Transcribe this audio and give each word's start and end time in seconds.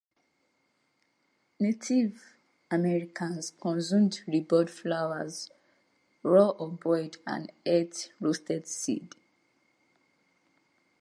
Native 1.59 2.33
Americans 2.71 3.51
consumed 3.61 4.21
redbud 4.27 4.71
flowers 4.71 5.51
raw 6.23 6.49
or 6.49 6.71
boiled, 6.71 7.17
and 7.27 7.51
ate 7.67 8.11
roasted 8.19 8.65
seeds. 8.67 9.15